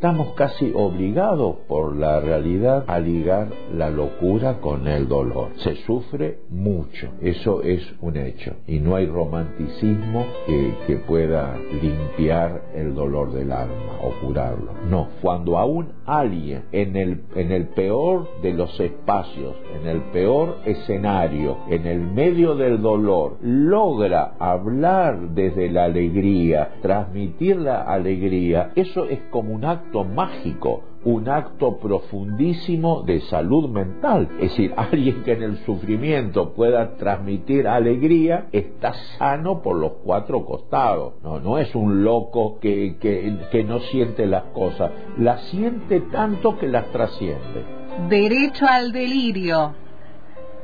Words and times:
estamos 0.00 0.32
casi 0.32 0.72
obligados 0.74 1.56
por 1.68 1.94
la 1.94 2.20
realidad 2.20 2.84
a 2.86 2.98
ligar 2.98 3.48
la 3.76 3.90
locura 3.90 4.58
con 4.58 4.88
el 4.88 5.06
dolor. 5.06 5.50
Se 5.56 5.74
sufre 5.84 6.38
mucho, 6.48 7.10
eso 7.20 7.62
es 7.62 7.82
un 8.00 8.16
hecho, 8.16 8.54
y 8.66 8.78
no 8.78 8.96
hay 8.96 9.04
romanticismo 9.04 10.24
que, 10.46 10.70
pueda 11.06 11.56
limpiar 11.82 12.62
el 12.74 12.94
dolor 12.94 13.32
del 13.32 13.52
alma 13.52 13.98
o 14.02 14.12
curarlo. 14.24 14.72
No, 14.88 15.08
cuando 15.22 15.58
aún 15.58 15.92
alguien 16.04 16.64
en 16.72 16.96
el, 16.96 17.22
en 17.34 17.52
el 17.52 17.68
peor 17.68 18.28
de 18.42 18.52
los 18.52 18.78
espacios, 18.78 19.54
en 19.80 19.88
el 19.88 20.00
peor 20.12 20.58
escenario, 20.66 21.58
en 21.68 21.86
el 21.86 22.00
medio 22.00 22.54
del 22.54 22.80
dolor, 22.82 23.38
logra 23.42 24.34
hablar 24.38 25.30
desde 25.30 25.70
la 25.70 25.84
alegría, 25.84 26.72
transmitir 26.82 27.56
la 27.56 27.82
alegría, 27.82 28.72
eso 28.76 29.06
es 29.06 29.20
como 29.30 29.54
un 29.54 29.64
acto 29.64 29.89
mágico, 30.04 30.82
un 31.04 31.28
acto 31.28 31.78
profundísimo 31.78 33.02
de 33.02 33.20
salud 33.22 33.68
mental. 33.68 34.28
Es 34.40 34.50
decir, 34.50 34.74
alguien 34.76 35.22
que 35.22 35.32
en 35.32 35.42
el 35.42 35.58
sufrimiento 35.64 36.52
pueda 36.54 36.96
transmitir 36.96 37.66
alegría 37.66 38.46
está 38.52 38.92
sano 39.18 39.62
por 39.62 39.76
los 39.76 39.92
cuatro 40.04 40.44
costados. 40.44 41.14
No, 41.22 41.58
es 41.58 41.74
un 41.74 42.04
loco 42.04 42.58
que, 42.60 42.96
que, 43.00 43.36
que 43.50 43.64
no 43.64 43.80
siente 43.80 44.26
las 44.26 44.44
cosas, 44.52 44.90
las 45.18 45.42
siente 45.44 46.00
tanto 46.00 46.58
que 46.58 46.68
las 46.68 46.90
trasciende. 46.92 47.64
Derecho 48.08 48.66
al 48.66 48.92
delirio 48.92 49.74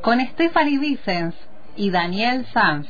con 0.00 0.20
Stephanie 0.20 0.78
Vicens 0.78 1.34
y 1.76 1.90
Daniel 1.90 2.46
Sanz. 2.52 2.86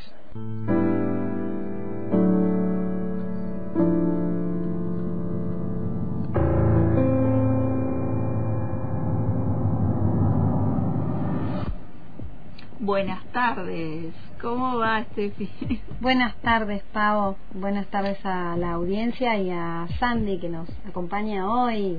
Buenas 12.87 13.25
tardes, 13.33 14.15
¿cómo 14.41 14.79
va 14.79 15.03
Steffi? 15.03 15.51
Buenas 16.01 16.37
tardes, 16.37 16.85
Pau. 16.93 17.35
Buenas 17.53 17.89
tardes 17.89 18.25
a 18.25 18.57
la 18.57 18.75
audiencia 18.75 19.37
y 19.37 19.51
a 19.51 19.89
Sandy 19.99 20.39
que 20.39 20.49
nos 20.49 20.69
acompaña 20.89 21.51
hoy 21.51 21.99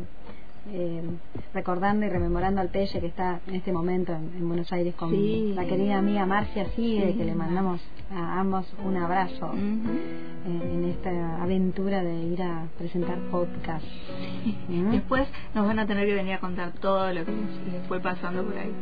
eh, 0.69 1.03
recordando 1.53 2.05
y 2.05 2.09
rememorando 2.09 2.61
al 2.61 2.69
Pelle 2.69 2.99
que 2.99 3.07
está 3.07 3.39
en 3.47 3.55
este 3.55 3.71
momento 3.71 4.13
en, 4.13 4.47
Buenos 4.47 4.71
Aires 4.71 4.95
con 4.95 5.11
la 5.55 5.65
querida 5.65 5.97
amiga 5.97 6.25
Marcia 6.25 6.65
Sigue, 6.75 7.15
que 7.15 7.25
le 7.25 7.35
mandamos 7.35 7.81
a 8.11 8.39
ambos 8.39 8.65
un 8.83 8.97
abrazo 8.97 9.51
eh, 9.53 10.71
en 10.73 10.85
esta 10.85 11.41
aventura 11.41 12.03
de 12.03 12.15
ir 12.23 12.41
a 12.41 12.67
presentar 12.77 13.17
podcast. 13.31 13.85
¿Mm? 14.67 14.91
Después 14.91 15.27
nos 15.53 15.67
van 15.67 15.79
a 15.79 15.87
tener 15.87 16.05
que 16.07 16.15
venir 16.15 16.33
a 16.33 16.39
contar 16.39 16.71
todo 16.73 17.11
lo 17.11 17.25
que 17.25 17.31
les 17.31 17.87
fue 17.87 17.99
pasando 17.99 18.43
por 18.43 18.57
ahí. 18.57 18.73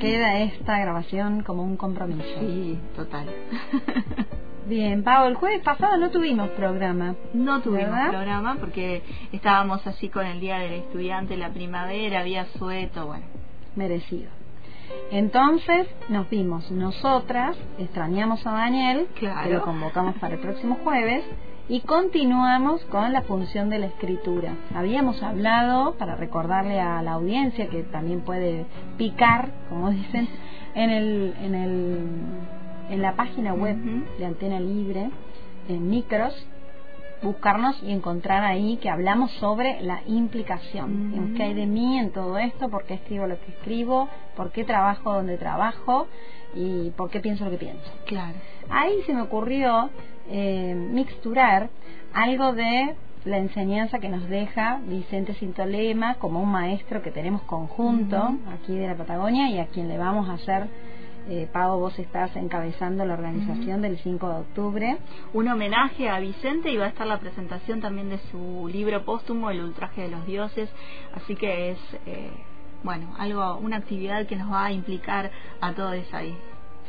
Queda 0.00 0.40
esta 0.40 0.78
grabación 0.78 1.42
como 1.42 1.62
un 1.62 1.76
compromiso. 1.76 2.24
Sí, 2.40 2.78
total. 2.96 3.26
Bien, 4.66 5.04
Pau, 5.04 5.26
el 5.26 5.34
jueves 5.34 5.62
pasado 5.62 5.98
no 5.98 6.10
tuvimos 6.10 6.48
programa. 6.50 7.16
No 7.34 7.60
tuvimos 7.60 8.08
programa 8.08 8.56
porque 8.58 9.02
estábamos 9.30 9.86
así 9.86 10.08
con 10.08 10.24
el 10.24 10.40
Día 10.40 10.58
del 10.58 10.72
Estudiante, 10.72 11.36
la 11.36 11.50
primavera, 11.50 12.20
había 12.20 12.46
sueto, 12.56 13.06
bueno. 13.06 13.26
Merecido. 13.76 14.30
Entonces 15.10 15.86
nos 16.08 16.30
vimos 16.30 16.70
nosotras, 16.70 17.56
extrañamos 17.78 18.46
a 18.46 18.52
Daniel, 18.52 19.08
claro. 19.18 19.50
lo 19.50 19.62
convocamos 19.62 20.14
para 20.16 20.34
el 20.34 20.40
próximo 20.40 20.78
jueves 20.82 21.24
y 21.68 21.80
continuamos 21.80 22.82
con 22.86 23.12
la 23.12 23.20
función 23.22 23.68
de 23.68 23.80
la 23.80 23.86
escritura. 23.86 24.54
Habíamos 24.74 25.22
hablado, 25.22 25.94
para 25.96 26.16
recordarle 26.16 26.80
a 26.80 27.02
la 27.02 27.12
audiencia 27.12 27.68
que 27.68 27.82
también 27.82 28.22
puede 28.22 28.64
picar, 28.96 29.50
como 29.68 29.90
dicen, 29.90 30.26
en 30.74 30.90
el, 30.90 31.34
en 31.42 31.54
el 31.54 32.08
en 32.90 33.02
la 33.02 33.14
página 33.14 33.54
web 33.54 33.76
de 34.18 34.24
Antena 34.24 34.60
Libre, 34.60 35.10
en 35.68 35.88
Micros, 35.88 36.34
buscarnos 37.22 37.82
y 37.82 37.90
encontrar 37.90 38.44
ahí 38.44 38.76
que 38.76 38.90
hablamos 38.90 39.30
sobre 39.32 39.80
la 39.80 40.02
implicación. 40.06 41.34
¿Qué 41.36 41.42
hay 41.42 41.54
de 41.54 41.66
mí 41.66 41.98
en 41.98 42.10
todo 42.10 42.38
esto? 42.38 42.68
¿Por 42.68 42.84
qué 42.84 42.94
escribo 42.94 43.26
lo 43.26 43.40
que 43.40 43.52
escribo? 43.52 44.08
¿Por 44.36 44.52
qué 44.52 44.64
trabajo 44.64 45.14
donde 45.14 45.38
trabajo? 45.38 46.06
¿Y 46.54 46.90
por 46.90 47.10
qué 47.10 47.20
pienso 47.20 47.44
lo 47.44 47.50
que 47.50 47.56
pienso? 47.56 47.90
Claro. 48.04 48.34
Ahí 48.68 49.02
se 49.06 49.14
me 49.14 49.22
ocurrió 49.22 49.90
eh, 50.28 50.74
mixturar 50.74 51.70
algo 52.12 52.52
de 52.52 52.94
la 53.24 53.38
enseñanza 53.38 53.98
que 53.98 54.08
nos 54.08 54.28
deja 54.28 54.80
Vicente 54.86 55.34
Sintolema 55.34 56.16
como 56.16 56.42
un 56.42 56.50
maestro 56.50 57.02
que 57.02 57.10
tenemos 57.10 57.42
conjunto 57.42 58.36
aquí 58.52 58.76
de 58.76 58.86
la 58.86 58.94
Patagonia 58.94 59.48
y 59.48 59.58
a 59.58 59.66
quien 59.66 59.88
le 59.88 59.96
vamos 59.96 60.28
a 60.28 60.34
hacer 60.34 60.68
eh, 61.28 61.48
Pau, 61.52 61.78
vos 61.78 61.98
estás 61.98 62.34
encabezando 62.36 63.04
la 63.04 63.14
organización 63.14 63.80
del 63.82 63.98
5 63.98 64.28
de 64.28 64.34
octubre. 64.34 64.98
Un 65.32 65.48
homenaje 65.48 66.08
a 66.08 66.18
Vicente 66.18 66.70
y 66.70 66.76
va 66.76 66.86
a 66.86 66.88
estar 66.88 67.06
la 67.06 67.18
presentación 67.18 67.80
también 67.80 68.10
de 68.10 68.18
su 68.30 68.68
libro 68.70 69.04
póstumo, 69.04 69.50
El 69.50 69.62
ultraje 69.62 70.02
de 70.02 70.08
los 70.08 70.26
dioses. 70.26 70.70
Así 71.14 71.34
que 71.34 71.70
es, 71.70 71.78
eh, 72.06 72.30
bueno, 72.82 73.14
algo, 73.18 73.56
una 73.56 73.76
actividad 73.76 74.26
que 74.26 74.36
nos 74.36 74.52
va 74.52 74.66
a 74.66 74.72
implicar 74.72 75.30
a 75.60 75.72
todos 75.72 76.12
ahí. 76.12 76.36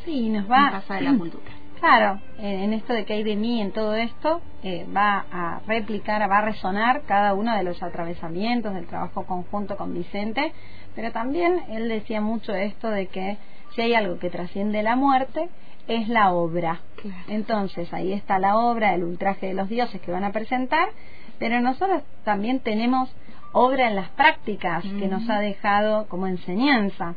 Sí, 0.04 0.30
nos 0.30 0.50
va. 0.50 0.66
En 0.66 0.72
Casa 0.72 0.96
de 0.96 1.02
la 1.02 1.14
Cultura. 1.18 1.52
Claro, 1.80 2.20
en 2.40 2.74
esto 2.74 2.94
de 2.94 3.06
que 3.06 3.14
hay 3.14 3.24
de 3.24 3.36
mí 3.36 3.62
en 3.62 3.72
todo 3.72 3.96
esto, 3.96 4.42
eh, 4.64 4.88
va 4.96 5.26
a 5.32 5.60
replicar, 5.68 6.22
va 6.30 6.40
a 6.40 6.42
resonar 6.42 7.04
cada 7.06 7.34
uno 7.34 7.56
de 7.56 7.64
los 7.64 7.84
atravesamientos 7.84 8.74
del 8.74 8.88
trabajo 8.88 9.26
conjunto 9.26 9.76
con 9.76 9.94
Vicente, 9.94 10.54
pero 10.96 11.12
también 11.12 11.64
él 11.70 11.90
decía 11.90 12.22
mucho 12.22 12.56
esto 12.56 12.90
de 12.90 13.08
que 13.08 13.38
si 13.76 13.82
hay 13.82 13.94
algo 13.94 14.20
que 14.20 14.30
trasciende 14.30 14.84
la 14.84 14.96
muerte, 14.96 15.50
es 15.88 16.08
la 16.08 16.32
obra. 16.34 16.82
Entonces, 17.28 17.94
ahí 17.94 18.14
está 18.14 18.40
la 18.40 18.58
obra, 18.58 18.96
el 18.96 19.04
ultraje 19.04 19.48
de 19.48 19.54
los 19.54 19.70
dioses 19.70 20.02
que 20.02 20.12
van 20.12 20.24
a 20.24 20.32
presentar, 20.32 20.90
pero 21.38 21.60
nosotros 21.62 22.02
también 22.24 22.60
tenemos 22.60 23.14
obra 23.52 23.88
en 23.88 23.96
las 23.96 24.10
prácticas 24.10 24.84
que 24.84 25.08
nos 25.08 25.30
ha 25.30 25.40
dejado 25.40 26.08
como 26.08 26.28
enseñanza. 26.28 27.16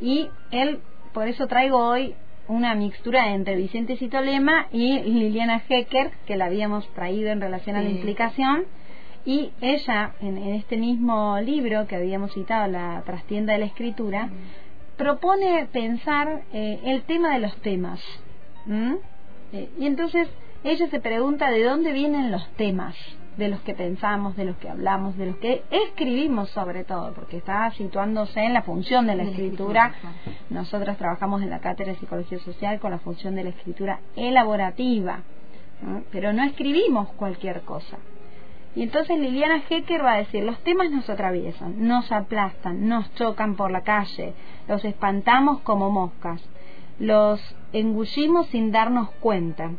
Y 0.00 0.28
él, 0.50 0.80
por 1.12 1.28
eso 1.28 1.46
traigo 1.46 1.78
hoy 1.78 2.14
una 2.46 2.74
mixtura 2.74 3.32
entre 3.34 3.56
Vicente 3.56 3.96
Citolema 3.96 4.66
y 4.70 5.00
Liliana 5.00 5.62
Hecker, 5.68 6.10
que 6.26 6.36
la 6.36 6.46
habíamos 6.46 6.86
traído 6.94 7.30
en 7.30 7.40
relación 7.40 7.76
a 7.76 7.82
la 7.82 7.88
implicación. 7.88 8.64
Y 9.26 9.52
ella, 9.62 10.12
en, 10.20 10.36
este 10.36 10.76
mismo 10.76 11.38
libro 11.40 11.86
que 11.86 11.96
habíamos 11.96 12.34
citado, 12.34 12.70
La 12.70 13.02
trastienda 13.06 13.54
de 13.54 13.60
la 13.60 13.64
escritura, 13.66 14.28
propone 14.96 15.66
pensar 15.72 16.42
eh, 16.52 16.80
el 16.84 17.02
tema 17.02 17.34
de 17.34 17.40
los 17.40 17.56
temas. 17.62 18.00
Eh, 19.52 19.70
y 19.78 19.86
entonces 19.86 20.28
ella 20.62 20.88
se 20.88 21.00
pregunta 21.00 21.50
de 21.50 21.62
dónde 21.64 21.92
vienen 21.92 22.30
los 22.30 22.46
temas 22.56 22.94
de 23.36 23.48
los 23.48 23.60
que 23.60 23.74
pensamos, 23.74 24.36
de 24.36 24.44
los 24.44 24.56
que 24.56 24.68
hablamos, 24.68 25.16
de 25.16 25.26
los 25.26 25.36
que 25.36 25.64
escribimos 25.70 26.50
sobre 26.50 26.84
todo, 26.84 27.12
porque 27.14 27.38
está 27.38 27.70
situándose 27.72 28.40
en 28.40 28.54
la 28.54 28.62
función 28.62 29.06
de 29.06 29.16
la 29.16 29.24
escritura. 29.24 29.92
Nosotros 30.50 30.96
trabajamos 30.96 31.42
en 31.42 31.50
la 31.50 31.58
cátedra 31.58 31.92
de 31.92 31.98
psicología 31.98 32.38
social 32.38 32.78
con 32.78 32.92
la 32.92 32.98
función 32.98 33.34
de 33.34 33.44
la 33.44 33.50
escritura 33.50 34.00
elaborativa, 34.16 35.22
pero 36.12 36.32
no 36.32 36.44
escribimos 36.44 37.08
cualquier 37.14 37.62
cosa. 37.62 37.98
Y 38.76 38.82
entonces 38.82 39.18
Liliana 39.18 39.62
Hecker 39.68 40.04
va 40.04 40.14
a 40.14 40.18
decir, 40.18 40.42
los 40.42 40.58
temas 40.64 40.90
nos 40.90 41.08
atraviesan, 41.08 41.86
nos 41.86 42.10
aplastan, 42.10 42.88
nos 42.88 43.12
chocan 43.14 43.54
por 43.54 43.70
la 43.70 43.82
calle, 43.82 44.34
los 44.66 44.84
espantamos 44.84 45.60
como 45.60 45.90
moscas, 45.90 46.42
los 46.98 47.40
engullimos 47.72 48.46
sin 48.48 48.72
darnos 48.72 49.10
cuenta, 49.20 49.70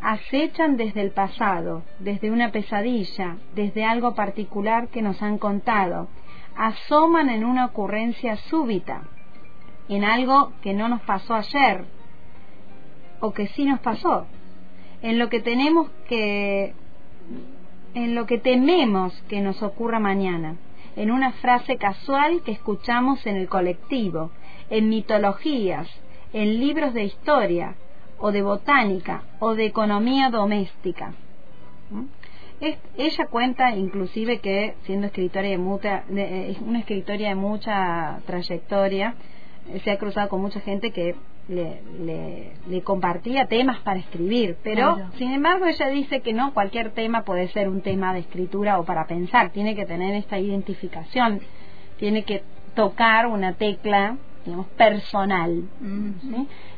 acechan 0.00 0.76
desde 0.76 1.00
el 1.00 1.10
pasado, 1.10 1.82
desde 1.98 2.30
una 2.30 2.52
pesadilla, 2.52 3.38
desde 3.56 3.84
algo 3.84 4.14
particular 4.14 4.88
que 4.88 5.02
nos 5.02 5.20
han 5.20 5.38
contado, 5.38 6.08
asoman 6.56 7.30
en 7.30 7.44
una 7.44 7.66
ocurrencia 7.66 8.36
súbita, 8.36 9.02
en 9.88 10.04
algo 10.04 10.52
que 10.62 10.74
no 10.74 10.88
nos 10.88 11.02
pasó 11.02 11.34
ayer, 11.34 11.84
o 13.18 13.32
que 13.32 13.48
sí 13.48 13.64
nos 13.64 13.80
pasó, 13.80 14.26
en 15.02 15.18
lo 15.18 15.28
que 15.28 15.40
tenemos 15.40 15.90
que 16.08 16.74
en 17.94 18.14
lo 18.14 18.26
que 18.26 18.38
tememos 18.38 19.12
que 19.28 19.40
nos 19.40 19.62
ocurra 19.62 20.00
mañana, 20.00 20.56
en 20.96 21.10
una 21.10 21.32
frase 21.32 21.76
casual 21.76 22.42
que 22.42 22.52
escuchamos 22.52 23.26
en 23.26 23.36
el 23.36 23.48
colectivo, 23.48 24.30
en 24.70 24.88
mitologías, 24.88 25.88
en 26.32 26.60
libros 26.60 26.94
de 26.94 27.04
historia, 27.04 27.76
o 28.18 28.32
de 28.32 28.42
botánica, 28.42 29.22
o 29.38 29.54
de 29.54 29.66
economía 29.66 30.30
doméstica. 30.30 31.14
ella 32.96 33.26
cuenta 33.26 33.76
inclusive 33.76 34.38
que 34.38 34.74
siendo 34.84 35.06
escritora 35.06 35.48
de, 35.48 35.58
mucha, 35.58 36.04
de, 36.08 36.56
una 36.64 36.80
escritora 36.80 37.28
de 37.28 37.34
mucha 37.34 38.20
trayectoria, 38.26 39.14
se 39.82 39.90
ha 39.90 39.98
cruzado 39.98 40.28
con 40.28 40.40
mucha 40.40 40.60
gente 40.60 40.90
que 40.90 41.14
le, 41.48 42.52
le, 42.68 42.82
compartía 42.82 43.46
temas 43.46 43.78
para 43.80 44.00
escribir, 44.00 44.56
pero 44.62 44.98
sin 45.18 45.32
embargo 45.32 45.66
ella 45.66 45.88
dice 45.88 46.20
que 46.20 46.32
no 46.32 46.54
cualquier 46.54 46.92
tema 46.92 47.22
puede 47.22 47.48
ser 47.48 47.68
un 47.68 47.82
tema 47.82 48.14
de 48.14 48.20
escritura 48.20 48.78
o 48.78 48.84
para 48.84 49.06
pensar, 49.06 49.50
tiene 49.50 49.74
que 49.74 49.84
tener 49.84 50.14
esta 50.14 50.38
identificación, 50.38 51.40
tiene 51.98 52.24
que 52.24 52.42
tocar 52.74 53.26
una 53.26 53.54
tecla, 53.54 54.16
digamos, 54.44 54.66
personal. 54.68 55.64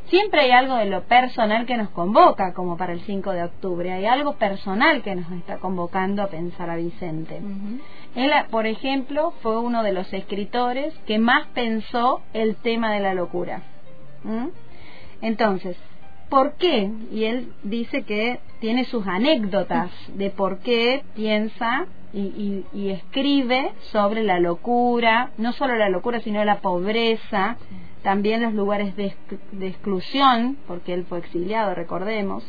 Siempre 0.07 0.43
hay 0.43 0.51
algo 0.53 0.77
de 0.77 0.87
lo 0.87 1.03
personal 1.03 1.67
que 1.67 1.77
nos 1.77 1.91
convoca, 1.91 2.53
como 2.53 2.77
para 2.77 2.93
el 2.93 3.01
5 3.01 3.33
de 3.33 3.45
octubre, 3.45 3.93
hay 3.93 4.07
algo 4.07 4.35
personal 4.35 5.03
que 5.03 5.15
nos 5.15 5.31
está 5.33 5.59
convocando 5.59 6.23
a 6.23 6.29
pensar 6.29 6.71
a 6.71 6.77
Vicente. 6.77 7.41
Él, 8.15 8.31
por 8.51 8.67
ejemplo, 8.67 9.33
fue 9.43 9.59
uno 9.59 9.83
de 9.83 9.93
los 9.93 10.13
escritores 10.13 10.97
que 11.07 11.19
más 11.19 11.49
pensó 11.49 12.23
el 12.33 12.57
tema 12.57 12.93
de 12.93 13.01
la 13.01 13.15
locura. 13.15 13.63
¿Mm? 14.25 14.49
Entonces, 15.23 15.77
¿por 16.29 16.55
qué? 16.55 16.91
Y 17.11 17.25
él 17.25 17.53
dice 17.63 18.03
que 18.03 18.41
tiene 18.61 18.85
sus 18.85 19.07
anécdotas 19.07 19.91
de 20.09 20.31
por 20.31 20.59
qué 20.59 21.05
piensa 21.15 21.87
y, 22.13 22.65
escribe 22.91 23.73
sobre 23.93 24.23
la 24.23 24.41
locura, 24.41 25.31
no 25.37 25.53
solo 25.53 25.77
la 25.77 25.91
locura, 25.91 26.21
sino 26.21 26.43
la 26.45 26.61
pobreza, 26.61 27.57
también 28.03 28.43
los 28.43 28.55
lugares 28.55 28.97
de, 28.97 29.15
de 29.53 29.67
exclusión, 29.69 30.57
porque 30.67 30.95
él 30.95 31.05
fue 31.09 31.19
exiliado, 31.19 31.75
recordemos. 31.75 32.45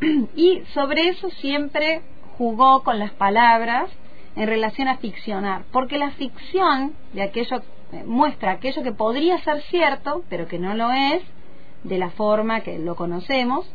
Y 0.36 0.62
sobre 0.74 1.08
eso 1.08 1.28
siempre 1.30 2.02
jugó 2.36 2.84
con 2.84 3.00
las 3.00 3.10
palabras 3.12 3.90
en 4.36 4.46
relación 4.46 4.86
a 4.86 4.98
ficcionar, 4.98 5.64
porque 5.72 5.98
la 5.98 6.12
ficción 6.12 6.92
de 7.12 7.22
aquello 7.22 7.62
muestra 8.06 8.52
aquello 8.52 8.82
que 8.82 8.92
podría 8.92 9.38
ser 9.42 9.62
cierto, 9.62 10.22
pero 10.28 10.46
que 10.46 10.58
no 10.58 10.74
lo 10.74 10.90
es, 10.90 11.22
de 11.84 11.98
la 11.98 12.10
forma 12.10 12.60
que 12.60 12.78
lo 12.78 12.96
conocemos, 12.96 13.70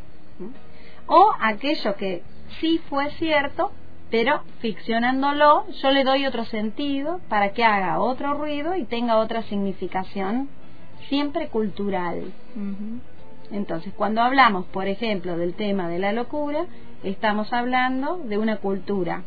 o 1.08 1.32
aquello 1.40 1.96
que 1.96 2.24
sí 2.60 2.80
fue 2.90 3.10
cierto, 3.12 3.72
pero 4.10 4.44
ficcionándolo 4.60 5.66
yo 5.82 5.92
le 5.92 6.04
doy 6.04 6.26
otro 6.26 6.46
sentido 6.46 7.20
para 7.30 7.54
que 7.54 7.64
haga 7.64 8.00
otro 8.00 8.36
ruido 8.36 8.76
y 8.76 8.86
tenga 8.86 9.18
otra 9.18 9.42
significación, 9.44 10.50
siempre 11.10 11.48
cultural. 11.48 12.32
Entonces, 13.52 13.94
cuando 13.96 14.22
hablamos, 14.22 14.66
por 14.66 14.88
ejemplo, 14.88 15.38
del 15.38 15.54
tema 15.56 15.88
de 15.88 16.00
la 16.00 16.14
locura, 16.14 16.66
estamos 17.04 17.52
hablando 17.54 18.18
de 18.18 18.38
una 18.38 18.58
cultura. 18.58 19.24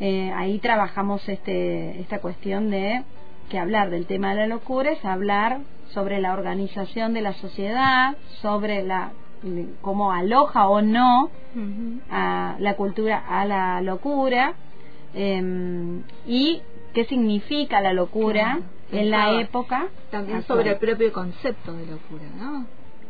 Eh, 0.00 0.32
ahí 0.34 0.58
trabajamos 0.58 1.28
este, 1.28 2.00
esta 2.00 2.20
cuestión 2.20 2.70
de 2.70 3.02
que 3.48 3.58
hablar 3.58 3.90
del 3.90 4.06
tema 4.06 4.30
de 4.30 4.36
la 4.36 4.46
locura 4.46 4.92
es 4.92 5.04
hablar 5.04 5.60
sobre 5.92 6.20
la 6.20 6.32
organización 6.34 7.14
de 7.14 7.22
la 7.22 7.32
sociedad, 7.34 8.16
sobre 8.40 8.82
la 8.82 9.12
cómo 9.80 10.12
aloja 10.12 10.68
o 10.68 10.82
no 10.82 11.30
a 12.10 12.56
la 12.58 12.74
cultura 12.74 13.24
a 13.28 13.44
la 13.44 13.80
locura 13.80 14.54
em, 15.14 16.02
y 16.26 16.60
qué 16.92 17.04
significa 17.04 17.80
la 17.80 17.92
locura 17.92 18.60
en 18.92 19.10
la 19.10 19.40
época. 19.40 19.88
También 20.10 20.42
sobre 20.42 20.70
el 20.70 20.78
propio 20.78 21.12
concepto 21.12 21.72
de 21.72 21.86
locura, 21.86 22.24
¿no? 22.36 22.66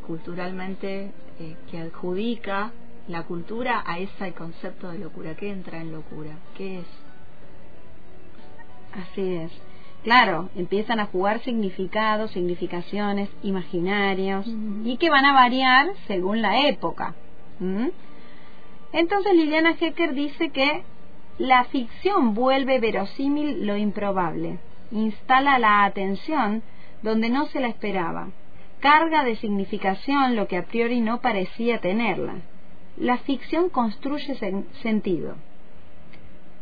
Culturalmente 0.07 1.11
eh, 1.41 1.57
que 1.71 1.81
adjudica 1.81 2.73
la 3.09 3.25
cultura 3.25 3.83
a 3.87 3.99
ese 3.99 4.33
concepto 4.33 4.91
de 4.91 4.99
locura. 4.99 5.35
¿Qué 5.35 5.51
entra 5.51 5.79
en 5.79 5.93
locura? 5.93 6.37
¿Qué 6.57 6.81
es? 6.81 6.87
Así 8.93 9.35
es. 9.35 9.51
Claro, 10.05 10.49
empiezan 10.55 11.01
a 11.01 11.07
jugar 11.07 11.41
significados, 11.41 12.31
significaciones, 12.31 13.29
imaginarios 13.43 14.47
y 14.85 14.97
que 14.97 15.11
van 15.11 15.25
a 15.25 15.33
variar 15.33 15.89
según 16.07 16.41
la 16.41 16.69
época. 16.69 17.15
Entonces 18.93 19.35
Liliana 19.35 19.75
Hecker 19.79 20.15
dice 20.15 20.51
que 20.51 20.85
la 21.39 21.65
ficción 21.65 22.35
vuelve 22.35 22.79
verosímil 22.79 23.67
lo 23.67 23.77
improbable, 23.77 24.59
instala 24.91 25.59
la 25.59 25.85
atención 25.85 26.63
donde 27.03 27.29
no 27.29 27.47
se 27.47 27.61
la 27.61 27.69
esperaba, 27.69 28.29
carga 28.81 29.25
de 29.25 29.37
significación 29.37 30.37
lo 30.37 30.47
que 30.47 30.57
a 30.57 30.65
priori 30.65 31.01
no 31.01 31.21
parecía 31.21 31.81
tenerla, 31.81 32.35
la 33.01 33.19
ficción 33.19 33.69
construye 33.69 34.35
sentido. 34.83 35.37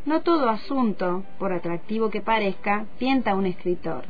No 0.05 0.21
todo 0.21 0.49
asunto, 0.49 1.25
por 1.39 1.53
atractivo 1.53 2.11
que 2.11 2.21
parezca, 2.21 2.87
tienta 2.99 3.33
a 3.33 3.35
un 3.35 3.47
escritor. 3.47 4.05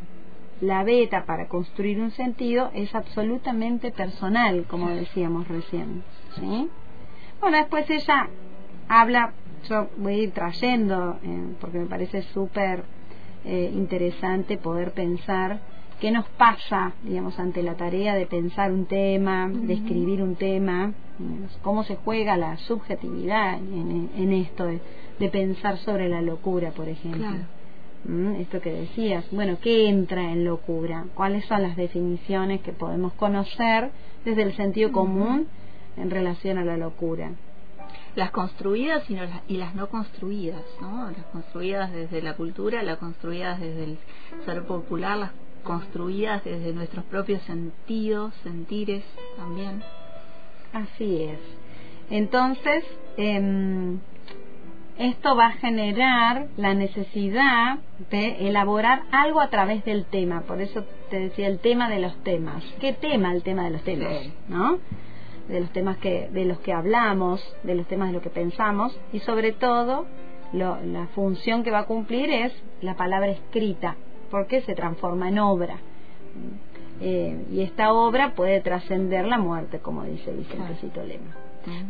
La 0.60 0.84
beta 0.84 1.24
para 1.24 1.48
construir 1.48 2.00
un 2.00 2.10
sentido 2.10 2.70
es 2.74 2.94
absolutamente 2.94 3.92
personal, 3.92 4.64
como 4.68 4.90
decíamos 4.90 5.46
recién. 5.48 6.02
¿sí? 6.38 6.68
Bueno, 7.40 7.58
después 7.58 7.88
ella 7.90 8.28
habla, 8.88 9.32
yo 9.68 9.88
voy 9.96 10.14
a 10.14 10.22
ir 10.24 10.32
trayendo, 10.32 11.18
eh, 11.22 11.54
porque 11.60 11.78
me 11.78 11.86
parece 11.86 12.22
súper 12.22 12.84
eh, 13.44 13.70
interesante 13.74 14.58
poder 14.58 14.92
pensar 14.92 15.60
qué 16.00 16.10
nos 16.10 16.26
pasa, 16.30 16.92
digamos, 17.02 17.38
ante 17.38 17.62
la 17.62 17.74
tarea 17.74 18.14
de 18.14 18.26
pensar 18.26 18.72
un 18.72 18.86
tema, 18.86 19.48
de 19.48 19.74
escribir 19.74 20.22
un 20.22 20.36
tema, 20.36 20.92
cómo 21.62 21.84
se 21.84 21.96
juega 21.96 22.36
la 22.36 22.56
subjetividad 22.58 23.54
en, 23.56 24.32
esto 24.32 24.66
de, 24.66 25.28
pensar 25.30 25.78
sobre 25.78 26.08
la 26.08 26.20
locura, 26.22 26.70
por 26.72 26.88
ejemplo. 26.88 27.28
¿Mm? 28.04 28.36
Esto 28.36 28.60
que 28.60 28.70
decías, 28.70 29.24
bueno, 29.32 29.58
¿qué 29.60 29.88
entra 29.88 30.30
en 30.32 30.44
locura? 30.44 31.06
¿Cuáles 31.14 31.44
son 31.46 31.62
las 31.62 31.76
definiciones 31.76 32.60
que 32.60 32.72
podemos 32.72 33.14
conocer 33.14 33.90
desde 34.24 34.42
el 34.42 34.54
sentido 34.54 34.92
común 34.92 35.48
en 35.96 36.10
relación 36.10 36.58
a 36.58 36.64
la 36.64 36.76
locura? 36.76 37.32
las 38.14 38.30
construidas 38.30 39.08
y, 39.10 39.14
las, 39.14 39.28
y 39.46 39.58
las 39.58 39.74
no 39.74 39.90
construidas, 39.90 40.64
¿no? 40.80 41.10
Las 41.10 41.26
construidas 41.26 41.92
desde 41.92 42.22
la 42.22 42.34
cultura, 42.34 42.82
las 42.82 42.96
construidas 42.96 43.60
desde 43.60 43.84
el 43.84 43.98
ser 44.46 44.64
popular, 44.64 45.18
las 45.18 45.32
construidas 45.66 46.44
desde 46.44 46.72
nuestros 46.72 47.04
propios 47.06 47.42
sentidos, 47.42 48.32
sentires 48.42 49.04
también. 49.36 49.82
Así 50.72 51.24
es. 51.24 51.40
Entonces, 52.10 52.84
em, 53.16 53.98
esto 54.98 55.36
va 55.36 55.46
a 55.48 55.52
generar 55.52 56.46
la 56.56 56.74
necesidad 56.74 57.78
de 58.10 58.48
elaborar 58.48 59.02
algo 59.10 59.40
a 59.40 59.48
través 59.48 59.84
del 59.84 60.06
tema. 60.06 60.42
Por 60.42 60.60
eso 60.60 60.84
te 61.10 61.18
decía 61.18 61.48
el 61.48 61.58
tema 61.58 61.90
de 61.90 61.98
los 61.98 62.16
temas. 62.22 62.64
¿Qué 62.80 62.92
tema 62.92 63.32
el 63.32 63.42
tema 63.42 63.64
de 63.64 63.70
los 63.70 63.82
temas? 63.82 64.12
¿No? 64.48 64.78
De 65.48 65.60
los 65.60 65.70
temas 65.70 65.98
que, 65.98 66.28
de 66.30 66.44
los 66.44 66.58
que 66.60 66.72
hablamos, 66.72 67.42
de 67.62 67.74
los 67.74 67.86
temas 67.86 68.08
de 68.08 68.14
lo 68.14 68.22
que 68.22 68.30
pensamos 68.30 68.98
y 69.12 69.20
sobre 69.20 69.52
todo 69.52 70.06
la 70.52 71.08
función 71.14 71.62
que 71.62 71.70
va 71.70 71.80
a 71.80 71.86
cumplir 71.86 72.30
es 72.30 72.52
la 72.80 72.94
palabra 72.94 73.30
escrita, 73.30 73.96
porque 74.30 74.62
se 74.62 74.74
transforma 74.74 75.28
en 75.28 75.38
obra. 75.38 75.78
Eh, 77.00 77.44
y 77.52 77.60
esta 77.60 77.92
obra 77.92 78.34
puede 78.34 78.60
trascender 78.60 79.26
la 79.26 79.38
muerte, 79.38 79.78
como 79.80 80.04
dice 80.04 80.32
Vicente 80.32 81.04
Lema. 81.04 81.36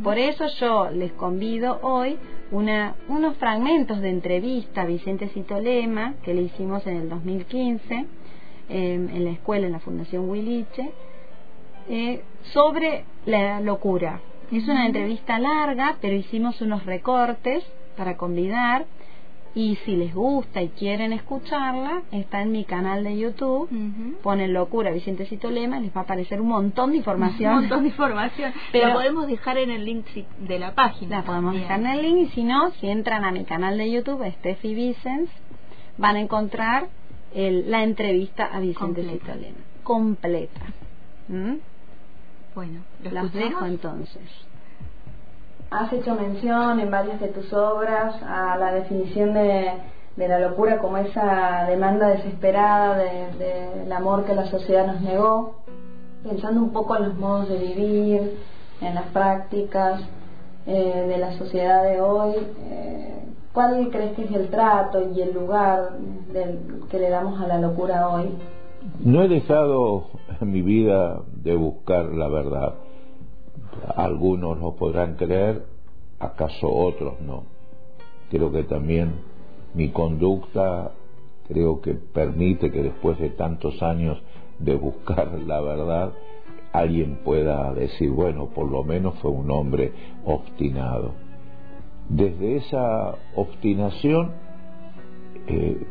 Por 0.02 0.18
eso 0.18 0.46
yo 0.58 0.90
les 0.90 1.12
convido 1.12 1.78
hoy 1.82 2.16
una, 2.50 2.94
unos 3.08 3.36
fragmentos 3.36 4.00
de 4.00 4.08
entrevista 4.08 4.82
a 4.82 4.86
Vicente 4.86 5.28
Citolema 5.28 6.14
que 6.22 6.32
le 6.32 6.42
hicimos 6.42 6.86
en 6.86 6.96
el 6.96 7.08
2015 7.10 8.06
en 8.68 9.24
la 9.24 9.30
escuela, 9.30 9.66
en 9.66 9.72
la 9.72 9.80
Fundación 9.80 10.28
Huiliche, 10.28 10.90
eh, 11.88 12.22
sobre 12.52 13.04
la 13.26 13.60
locura. 13.60 14.20
Es 14.50 14.66
una 14.68 14.86
entrevista 14.86 15.38
larga, 15.38 15.96
pero 16.00 16.14
hicimos 16.14 16.60
unos 16.60 16.84
recortes 16.86 17.64
para 17.96 18.16
convidar 18.16 18.86
y 19.56 19.76
si 19.86 19.96
les 19.96 20.14
gusta 20.14 20.60
y 20.60 20.68
quieren 20.68 21.14
escucharla, 21.14 22.02
está 22.12 22.42
en 22.42 22.52
mi 22.52 22.64
canal 22.64 23.02
de 23.02 23.16
YouTube. 23.16 23.70
Ponen 24.22 24.52
Locura 24.52 24.90
Vicente 24.90 25.24
Citolema, 25.24 25.80
les 25.80 25.96
va 25.96 26.02
a 26.02 26.04
aparecer 26.04 26.42
un 26.42 26.48
montón 26.48 26.90
de 26.90 26.98
información. 26.98 27.54
Un 27.54 27.60
montón 27.60 27.82
de 27.84 27.88
información. 27.88 28.52
Pero 28.72 28.88
la 28.88 28.94
podemos 28.94 29.26
dejar 29.26 29.56
en 29.56 29.70
el 29.70 29.86
link 29.86 30.04
de 30.40 30.58
la 30.58 30.74
página. 30.74 31.16
La 31.16 31.22
podemos 31.24 31.54
dejar 31.54 31.80
en 31.80 31.86
el 31.86 32.02
link 32.02 32.16
y 32.18 32.34
si 32.34 32.44
no, 32.44 32.70
si 32.72 32.88
entran 32.90 33.24
a 33.24 33.32
mi 33.32 33.44
canal 33.44 33.78
de 33.78 33.90
YouTube, 33.90 34.30
Steffi 34.30 34.74
Vicens, 34.74 35.30
van 35.96 36.16
a 36.16 36.20
encontrar 36.20 36.88
el, 37.34 37.70
la 37.70 37.82
entrevista 37.82 38.44
a 38.44 38.60
Vicente 38.60 39.04
Citolema. 39.04 39.56
Completa. 39.82 40.60
¿Mm? 41.28 41.54
Bueno, 42.54 42.80
las 43.10 43.32
dejo 43.32 43.64
entonces. 43.64 44.22
Has 45.70 45.92
hecho 45.92 46.14
mención 46.14 46.78
en 46.78 46.90
varias 46.90 47.20
de 47.20 47.28
tus 47.28 47.52
obras 47.52 48.14
a 48.22 48.56
la 48.56 48.72
definición 48.72 49.34
de, 49.34 49.72
la 50.16 50.38
locura 50.38 50.78
como 50.78 50.96
esa 50.98 51.66
demanda 51.68 52.08
desesperada 52.08 52.96
del 52.96 53.92
amor 53.92 54.24
que 54.24 54.34
la 54.34 54.46
sociedad 54.46 54.86
nos 54.86 55.00
negó, 55.00 55.56
pensando 56.22 56.62
un 56.62 56.72
poco 56.72 56.96
en 56.96 57.08
los 57.08 57.14
modos 57.16 57.48
de 57.48 57.58
vivir, 57.58 58.38
en 58.80 58.94
las 58.94 59.06
prácticas 59.06 60.02
eh, 60.66 61.04
de 61.08 61.18
la 61.18 61.36
sociedad 61.36 61.82
de 61.82 62.00
hoy. 62.00 62.34
Eh, 62.70 63.24
¿Cuál 63.52 63.88
crees 63.90 64.12
que 64.14 64.24
es 64.24 64.32
el 64.32 64.48
trato 64.48 65.10
y 65.12 65.20
el 65.20 65.34
lugar 65.34 65.98
del, 66.32 66.84
que 66.90 66.98
le 67.00 67.10
damos 67.10 67.40
a 67.40 67.48
la 67.48 67.58
locura 67.58 68.08
hoy? 68.08 68.30
No 69.00 69.22
he 69.22 69.28
dejado 69.28 70.04
en 70.40 70.52
mi 70.52 70.62
vida 70.62 71.22
de 71.42 71.56
buscar 71.56 72.04
la 72.04 72.28
verdad. 72.28 72.74
Algunos 73.96 74.58
lo 74.58 74.74
podrán 74.76 75.14
creer, 75.14 75.64
acaso 76.18 76.68
otros 76.68 77.20
no. 77.20 77.44
Creo 78.30 78.50
que 78.50 78.64
también 78.64 79.14
mi 79.74 79.90
conducta 79.90 80.92
creo 81.48 81.80
que 81.80 81.94
permite 81.94 82.70
que 82.70 82.82
después 82.82 83.18
de 83.18 83.30
tantos 83.30 83.82
años 83.82 84.20
de 84.58 84.74
buscar 84.74 85.32
la 85.46 85.60
verdad, 85.60 86.12
alguien 86.72 87.20
pueda 87.24 87.72
decir, 87.72 88.10
bueno, 88.10 88.46
por 88.46 88.70
lo 88.70 88.82
menos 88.82 89.14
fue 89.20 89.30
un 89.30 89.50
hombre 89.50 89.92
obstinado. 90.24 91.12
Desde 92.08 92.56
esa 92.56 93.14
obstinación, 93.34 94.32
eh, 95.48 95.86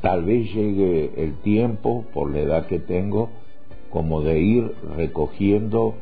tal 0.00 0.24
vez 0.24 0.52
llegue 0.52 1.12
el 1.22 1.34
tiempo, 1.38 2.04
por 2.12 2.30
la 2.30 2.40
edad 2.40 2.66
que 2.66 2.78
tengo, 2.78 3.30
como 3.90 4.22
de 4.22 4.40
ir 4.40 4.74
recogiendo 4.96 5.94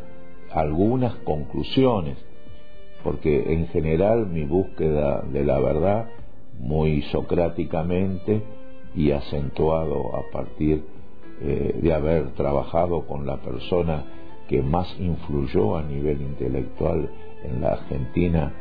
algunas 0.56 1.14
conclusiones, 1.16 2.16
porque 3.04 3.52
en 3.52 3.68
general 3.68 4.26
mi 4.26 4.44
búsqueda 4.44 5.20
de 5.20 5.44
la 5.44 5.60
verdad, 5.60 6.08
muy 6.58 7.02
socráticamente 7.02 8.42
y 8.94 9.10
acentuado 9.10 10.16
a 10.16 10.30
partir 10.32 10.82
eh, 11.42 11.78
de 11.82 11.92
haber 11.92 12.30
trabajado 12.30 13.06
con 13.06 13.26
la 13.26 13.36
persona 13.36 14.04
que 14.48 14.62
más 14.62 14.96
influyó 14.98 15.76
a 15.76 15.82
nivel 15.82 16.22
intelectual 16.22 17.10
en 17.44 17.60
la 17.60 17.72
Argentina, 17.72 18.54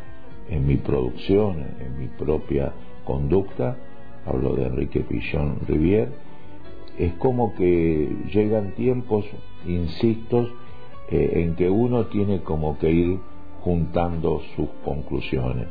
en 0.50 0.68
mi 0.68 0.76
producción, 0.76 1.66
en 1.80 1.98
mi 1.98 2.08
propia 2.08 2.74
conducta, 3.06 3.78
hablo 4.26 4.54
de 4.56 4.66
Enrique 4.66 5.00
Pillón 5.00 5.60
Rivier, 5.66 6.10
es 6.98 7.14
como 7.14 7.56
que 7.56 8.14
llegan 8.34 8.76
tiempos, 8.76 9.26
insisto, 9.66 10.50
eh, 11.10 11.32
en 11.36 11.56
que 11.56 11.70
uno 11.70 12.06
tiene 12.08 12.42
como 12.42 12.78
que 12.78 12.92
ir 12.92 13.20
juntando 13.62 14.42
sus 14.56 14.70
conclusiones. 14.84 15.68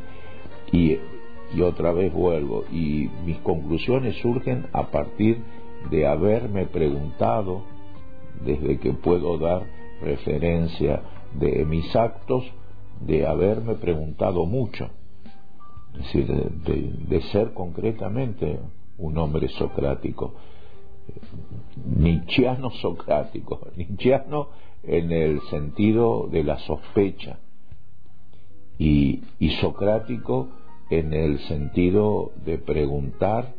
Y, 0.73 0.99
y 1.55 1.61
otra 1.61 1.93
vez 1.93 2.13
vuelvo, 2.13 2.65
y 2.73 3.09
mis 3.25 3.39
conclusiones 3.39 4.17
surgen 4.21 4.67
a 4.73 4.91
partir 4.91 5.39
de 5.91 6.07
haberme 6.07 6.67
preguntado, 6.67 7.63
desde 8.45 8.79
que 8.79 8.93
puedo 8.93 9.39
dar 9.39 9.63
referencia 10.03 11.03
de 11.35 11.65
mis 11.65 11.95
actos, 11.95 12.45
de 13.01 13.27
haberme 13.27 13.75
preguntado 13.75 14.47
mucho, 14.47 14.89
es 15.95 16.01
decir, 16.01 16.27
de, 16.27 17.21
ser 17.33 17.53
concretamente 17.53 18.59
un 18.99 19.19
hombre 19.19 19.49
socrático, 19.49 20.35
nietzscheano 21.97 22.71
socrático, 22.71 23.69
nietzscheano 23.77 24.49
en 24.87 25.13
el 25.13 25.41
sentido 25.43 26.29
de 26.31 26.45
la 26.45 26.59
sospecha 26.61 27.39
y, 28.79 29.23
y 29.39 29.51
socrático 29.61 30.49
en 30.91 31.13
el 31.13 31.39
sentido 31.41 32.33
de 32.45 32.59
preguntar 32.59 33.55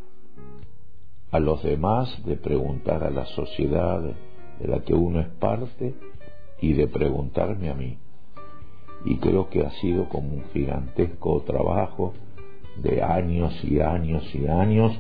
a 1.32 1.40
los 1.40 1.64
demás, 1.64 2.24
de 2.26 2.38
preguntar 2.38 3.04
a 3.04 3.10
la 3.10 3.26
sociedad 3.26 4.02
de 4.60 4.68
la 4.68 4.80
que 4.82 4.94
uno 4.94 5.20
es 5.20 5.28
parte 5.28 5.94
y 6.62 6.74
de 6.74 6.88
preguntarme 6.88 7.70
a 7.70 7.74
mí. 7.74 7.98
Y 9.04 9.18
creo 9.18 9.50
que 9.50 9.66
ha 9.66 9.72
sido 9.82 10.08
como 10.10 10.30
un 10.30 10.44
gigantesco 10.54 11.42
trabajo 11.42 12.14
de 12.82 13.02
años 13.02 13.54
y 13.64 13.80
años 13.80 14.24
y 14.34 14.48
años 14.48 14.98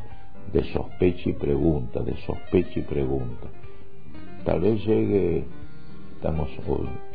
de 0.53 0.63
sospecha 0.73 1.29
y 1.29 1.33
pregunta, 1.33 2.01
de 2.01 2.15
sospecha 2.25 2.79
y 2.79 2.83
pregunta. 2.83 3.47
Tal 4.43 4.61
vez 4.61 4.85
llegue, 4.85 5.45
estamos, 6.25 6.49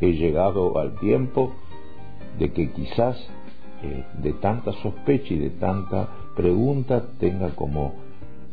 he 0.00 0.12
llegado 0.12 0.78
al 0.78 0.94
tiempo 1.00 1.52
de 2.38 2.52
que 2.52 2.70
quizás 2.70 3.16
eh, 3.82 4.04
de 4.22 4.34
tanta 4.34 4.72
sospecha 4.74 5.34
y 5.34 5.38
de 5.38 5.50
tanta 5.50 6.08
pregunta 6.36 7.02
tenga 7.18 7.50
como 7.56 7.94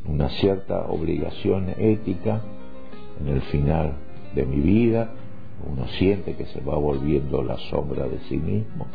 una 0.07 0.29
cierta 0.29 0.87
obligación 0.87 1.69
ética 1.77 2.41
en 3.21 3.27
el 3.27 3.41
final 3.43 3.93
de 4.33 4.45
mi 4.47 4.59
vida, 4.61 5.11
uno 5.71 5.87
siente 5.99 6.33
que 6.33 6.45
se 6.47 6.61
va 6.61 6.75
volviendo 6.75 7.43
la 7.43 7.57
sombra 7.69 8.07
de 8.07 8.17
sí 8.21 8.37
mismo, 8.37 8.87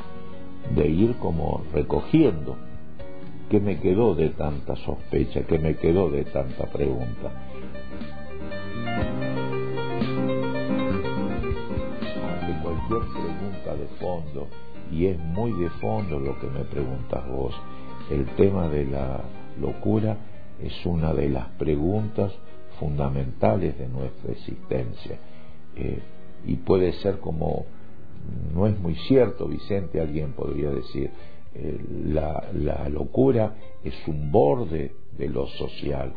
de 0.75 0.89
ir 0.89 1.15
como 1.17 1.63
recogiendo 1.73 2.57
qué 3.51 3.61
me 3.61 3.79
quedó 3.79 4.17
de 4.17 4.31
tanta 4.31 4.75
sospecha, 4.77 5.43
qué 5.45 5.61
me 5.61 5.77
quedó 5.77 6.11
de 6.11 6.25
tanta 6.25 6.67
pregunta. 6.67 7.52
Cualquier 12.93 13.25
pregunta 13.25 13.75
de 13.75 13.87
fondo, 13.99 14.49
y 14.91 15.07
es 15.07 15.19
muy 15.19 15.53
de 15.53 15.71
fondo 15.71 16.19
lo 16.19 16.39
que 16.39 16.47
me 16.49 16.65
preguntas 16.65 17.27
vos, 17.29 17.55
el 18.11 18.27
tema 18.37 18.69
de 18.69 18.85
la 18.85 19.23
locura 19.61 20.17
es 20.63 20.85
una 20.85 21.13
de 21.15 21.31
las 21.31 21.49
preguntas 21.51 22.33
fundamentales 22.79 23.79
de 23.79 23.89
nuestra 23.89 24.33
existencia. 24.33 25.19
Eh, 25.77 26.01
y 26.45 26.57
puede 26.57 26.93
ser 26.95 27.19
como, 27.21 27.65
no 28.55 28.67
es 28.67 28.79
muy 28.79 28.95
cierto, 29.07 29.47
Vicente, 29.47 30.01
alguien 30.01 30.33
podría 30.33 30.71
decir, 30.71 31.11
eh, 31.55 31.81
la, 32.07 32.89
locura 32.89 33.55
es 33.85 33.95
un 34.07 34.31
borde 34.31 34.95
de 35.17 35.29
lo 35.29 35.47
social, 35.47 36.13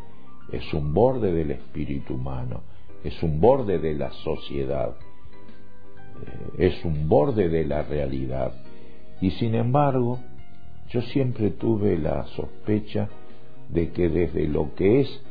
es 0.51 0.73
un 0.73 0.93
borde 0.93 1.31
del 1.31 1.51
espíritu 1.51 2.15
humano, 2.15 2.61
es 3.03 3.21
un 3.23 3.39
borde 3.39 3.79
de 3.79 3.93
la 3.93 4.11
sociedad, 4.11 4.95
es 6.57 6.83
un 6.85 7.07
borde 7.07 7.49
de 7.49 7.65
la 7.65 7.83
realidad. 7.83 8.53
Y 9.21 9.31
sin 9.31 9.55
embargo, 9.55 10.19
yo 10.89 11.01
siempre 11.01 11.51
tuve 11.51 11.97
la 11.97 12.25
sospecha 12.35 13.09
de 13.69 13.91
que 13.91 14.09
desde 14.09 14.47
lo 14.47 14.75
que 14.75 15.01
es 15.01 15.21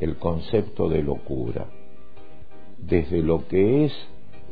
el 0.00 0.16
concepto 0.16 0.88
de 0.88 1.02
locura, 1.02 1.66
desde 2.78 3.22
lo 3.22 3.46
que 3.48 3.84
es 3.84 3.92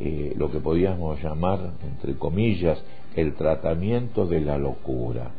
eh, 0.00 0.35
lo 0.37 0.50
que 0.50 0.61
podríamos 0.61 1.21
llamar, 1.23 1.73
entre 1.83 2.16
comillas, 2.16 2.83
el 3.16 3.35
tratamiento 3.35 4.26
de 4.26 4.40
la 4.40 4.59
locura, 4.59 5.33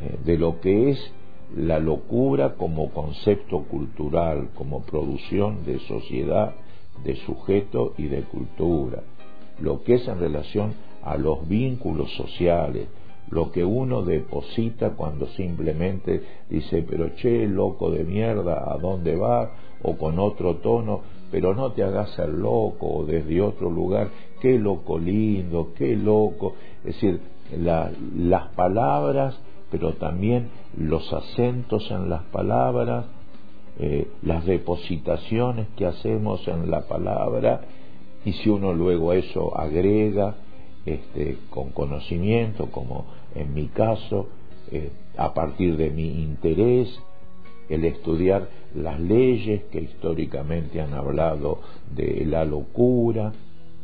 eh, 0.00 0.16
de 0.24 0.38
lo 0.38 0.60
que 0.60 0.90
es 0.90 1.12
la 1.54 1.78
locura 1.78 2.54
como 2.54 2.90
concepto 2.90 3.64
cultural, 3.64 4.48
como 4.54 4.82
producción 4.82 5.64
de 5.66 5.78
sociedad, 5.80 6.54
de 7.04 7.16
sujeto 7.16 7.94
y 7.98 8.04
de 8.04 8.22
cultura, 8.22 9.02
lo 9.60 9.82
que 9.82 9.94
es 9.94 10.08
en 10.08 10.18
relación 10.18 10.74
a 11.02 11.16
los 11.16 11.48
vínculos 11.48 12.12
sociales, 12.16 12.88
lo 13.30 13.50
que 13.50 13.64
uno 13.64 14.02
deposita 14.02 14.90
cuando 14.90 15.26
simplemente 15.28 16.22
dice, 16.50 16.84
pero 16.88 17.14
che, 17.16 17.46
loco 17.46 17.90
de 17.90 18.04
mierda, 18.04 18.70
¿a 18.70 18.76
dónde 18.76 19.16
va? 19.16 19.52
O 19.82 19.96
con 19.96 20.18
otro 20.18 20.56
tono, 20.56 21.00
pero 21.30 21.54
no 21.54 21.72
te 21.72 21.82
hagas 21.82 22.18
el 22.18 22.40
loco, 22.40 22.86
o 22.88 23.06
desde 23.06 23.40
otro 23.40 23.70
lugar, 23.70 24.10
qué 24.40 24.58
loco 24.58 24.98
lindo, 24.98 25.72
qué 25.74 25.96
loco. 25.96 26.54
Es 26.84 26.94
decir, 26.94 27.20
las 27.58 28.48
palabras, 28.54 29.38
pero 29.70 29.94
también 29.94 30.50
los 30.76 31.10
acentos 31.12 31.90
en 31.90 32.10
las 32.10 32.24
palabras, 32.24 33.06
eh, 33.78 34.08
las 34.22 34.44
depositaciones 34.44 35.68
que 35.76 35.86
hacemos 35.86 36.46
en 36.46 36.70
la 36.70 36.86
palabra, 36.86 37.62
y 38.24 38.32
si 38.34 38.48
uno 38.48 38.72
luego 38.72 39.12
eso 39.12 39.56
agrega 39.58 40.36
este, 40.84 41.38
con 41.50 41.70
conocimiento, 41.70 42.66
como 42.70 43.06
en 43.34 43.54
mi 43.54 43.68
caso, 43.68 44.28
eh, 44.70 44.90
a 45.16 45.34
partir 45.34 45.76
de 45.76 45.90
mi 45.90 46.22
interés, 46.22 47.00
el 47.68 47.84
estudiar 47.84 48.48
las 48.74 49.00
leyes 49.00 49.64
que 49.70 49.80
históricamente 49.80 50.80
han 50.80 50.94
hablado 50.94 51.60
de 51.94 52.24
la 52.26 52.44
locura, 52.44 53.32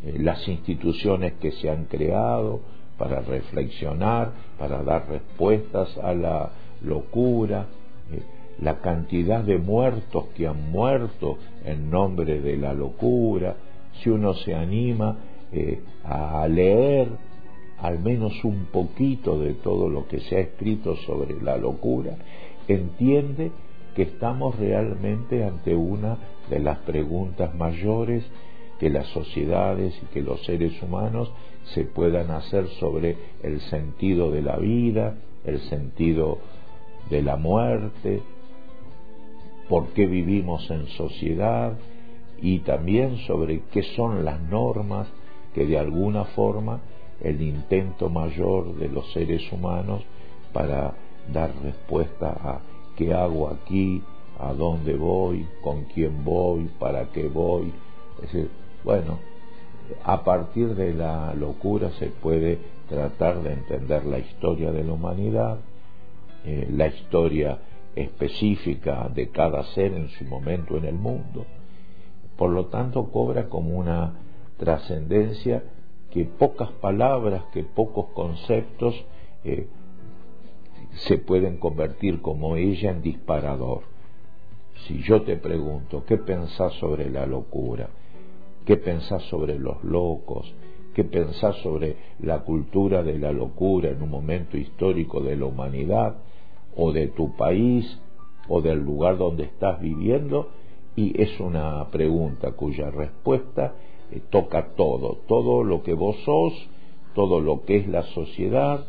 eh, 0.04 0.16
las 0.18 0.47
instituciones 0.49 1.35
que 1.35 1.52
se 1.52 1.71
han 1.71 1.85
creado 1.85 2.61
para 2.97 3.21
reflexionar, 3.21 4.33
para 4.59 4.83
dar 4.83 5.09
respuestas 5.09 5.97
a 5.99 6.14
la 6.14 6.50
locura, 6.83 7.66
eh, 8.12 8.23
la 8.61 8.80
cantidad 8.80 9.42
de 9.42 9.59
muertos 9.59 10.26
que 10.37 10.47
han 10.47 10.71
muerto 10.71 11.38
en 11.64 11.90
nombre 11.90 12.40
de 12.40 12.57
la 12.57 12.73
locura, 12.73 13.57
si 14.02 14.10
uno 14.10 14.34
se 14.34 14.54
anima 14.54 15.16
a 16.04 16.46
leer 16.48 17.08
al 17.78 17.98
menos 18.00 18.44
un 18.44 18.66
poquito 18.66 19.38
de 19.38 19.54
todo 19.54 19.88
lo 19.88 20.08
que 20.08 20.20
se 20.20 20.36
ha 20.36 20.40
escrito 20.40 20.96
sobre 21.06 21.40
la 21.40 21.56
locura, 21.56 22.16
entiende 22.66 23.52
que 23.94 24.02
estamos 24.02 24.58
realmente 24.58 25.44
ante 25.44 25.74
una 25.74 26.18
de 26.50 26.58
las 26.58 26.78
preguntas 26.78 27.54
mayores 27.54 28.24
que 28.78 28.90
las 28.90 29.06
sociedades 29.08 29.94
y 30.02 30.06
que 30.06 30.22
los 30.22 30.44
seres 30.44 30.80
humanos 30.82 31.32
se 31.74 31.84
puedan 31.84 32.30
hacer 32.30 32.68
sobre 32.80 33.16
el 33.42 33.60
sentido 33.62 34.30
de 34.30 34.42
la 34.42 34.56
vida, 34.56 35.16
el 35.44 35.60
sentido 35.62 36.38
de 37.10 37.22
la 37.22 37.36
muerte, 37.36 38.22
por 39.68 39.88
qué 39.88 40.06
vivimos 40.06 40.70
en 40.70 40.86
sociedad 40.88 41.76
y 42.40 42.61
también 42.61 43.18
sobre 43.26 43.62
qué 43.73 43.83
son 43.97 44.25
las 44.25 44.40
normas 44.40 45.09
que 45.54 45.66
de 45.66 45.78
alguna 45.78 46.25
forma 46.25 46.80
el 47.21 47.42
intento 47.42 48.09
mayor 48.09 48.75
de 48.76 48.88
los 48.88 49.11
seres 49.12 49.50
humanos 49.52 50.02
para 50.52 50.95
dar 51.33 51.52
respuesta 51.62 52.28
a 52.28 52.61
qué 52.97 53.12
hago 53.12 53.49
aquí, 53.49 54.02
a 54.38 54.52
dónde 54.52 54.95
voy, 54.95 55.47
con 55.62 55.85
quién 55.85 56.25
voy, 56.25 56.71
para 56.78 57.07
qué 57.11 57.28
voy. 57.28 57.73
Es 58.23 58.47
bueno, 58.85 59.18
a 60.04 60.23
partir 60.23 60.75
de 60.75 60.95
la 60.95 61.35
locura 61.35 61.90
se 61.99 62.07
puede 62.07 62.59
tratar 62.88 63.42
de 63.42 63.52
entender 63.52 64.04
la 64.04 64.18
historia 64.18 64.71
de 64.71 64.85
la 64.85 64.92
humanidad, 64.92 65.59
eh, 66.45 66.68
la 66.71 66.87
historia 66.87 67.59
específica 67.97 69.11
de 69.12 69.28
cada 69.28 69.64
ser 69.75 69.92
en 69.92 70.09
su 70.11 70.25
momento 70.25 70.76
en 70.76 70.85
el 70.85 70.95
mundo. 70.95 71.45
Por 72.38 72.50
lo 72.50 72.66
tanto, 72.66 73.11
cobra 73.11 73.49
como 73.49 73.76
una 73.76 74.14
trascendencia 74.59 75.64
que 76.12 76.25
pocas 76.25 76.71
palabras, 76.71 77.42
que 77.52 77.64
pocos 77.64 78.07
conceptos 78.14 78.95
eh, 79.45 79.66
se 81.09 81.18
pueden 81.18 81.59
convertir 81.59 82.23
como 82.23 82.54
ella 82.54 82.92
en 82.92 83.02
disparador. 83.02 83.83
Si 84.87 85.02
yo 85.02 85.23
te 85.23 85.37
pregunto, 85.37 86.04
¿qué 86.07 86.16
pensás 86.16 86.73
sobre 86.75 87.11
la 87.11 87.26
locura? 87.26 87.90
¿Qué 88.64 88.76
pensás 88.76 89.25
sobre 89.25 89.59
los 89.59 89.83
locos? 89.83 90.54
¿Qué 90.95 91.02
pensás 91.02 91.57
sobre 91.57 91.97
la 92.21 92.45
cultura 92.45 93.02
de 93.02 93.18
la 93.18 93.33
locura 93.33 93.90
en 93.90 94.00
un 94.00 94.11
momento 94.11 94.57
histórico 94.57 95.21
de 95.21 95.35
la 95.37 95.47
humanidad 95.47 96.18
o 96.76 96.92
de 96.92 97.09
tu 97.09 97.35
país 97.35 97.99
o 98.49 98.61
del 98.61 98.78
lugar 98.78 99.18
donde 99.18 99.42
estás 99.42 99.80
viviendo? 99.80 100.50
Y 100.97 101.21
es 101.21 101.38
una 101.40 101.88
pregunta 101.90 102.52
cuya 102.52 102.90
respuesta 102.90 103.75
eh, 104.11 104.21
toca 104.30 104.75
todo, 104.75 105.18
todo 105.28 105.62
lo 105.62 105.83
que 105.83 105.95
vos 105.95 106.16
sos, 106.25 106.52
todo 107.14 107.40
lo 107.40 107.64
que 107.64 107.76
es 107.76 107.88
la 107.88 108.02
sociedad 108.02 108.87